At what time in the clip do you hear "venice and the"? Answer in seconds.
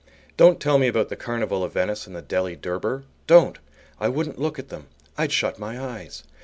1.73-2.23